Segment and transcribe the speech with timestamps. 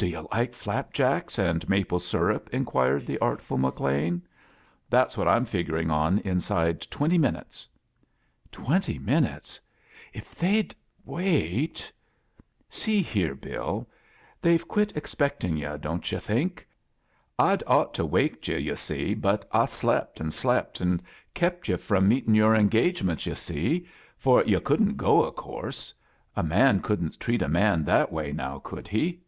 [0.00, 4.22] "Do yu' like flapjacks and maple syrup?" inquired the artful McLean.
[4.88, 7.68] "That's what I'm figuring on inside twenty minotes."
[8.50, 9.60] "Twenty minutesl
[10.14, 11.92] If they'd wait
[12.70, 13.84] —""See here, BiH.
[14.40, 16.60] They've quit expect in' yu', don't yu* tfiink?
[17.38, 21.02] Td ought to waked, yu' see, but I slep' and slep', and
[21.34, 23.24] kep' yu* from meetin' yoar engagements.
[23.26, 25.92] ^^, A JOtJRNEY IN SEARCH OF CHRISTMAS yo* se^— for yoa cotddn't go, of coarse.
[26.36, 29.20] A man couldn't treat a man tbat way nowt could be?"